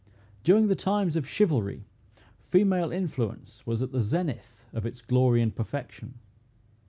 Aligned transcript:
During 0.43 0.65
the 0.65 0.75
times 0.75 1.15
of 1.15 1.27
chivalry, 1.29 1.85
female 2.39 2.91
influence 2.91 3.67
was 3.67 3.83
at 3.83 3.91
the 3.91 4.01
zenith 4.01 4.65
of 4.73 4.83
its 4.83 4.99
glory 4.99 5.43
and 5.43 5.55
perfection. 5.55 6.15